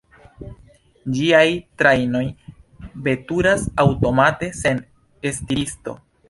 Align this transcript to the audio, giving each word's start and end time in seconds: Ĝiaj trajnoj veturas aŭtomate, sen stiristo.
Ĝiaj 1.17 1.43
trajnoj 1.81 2.21
veturas 3.09 3.67
aŭtomate, 3.85 4.51
sen 4.63 4.83
stiristo. 5.39 5.97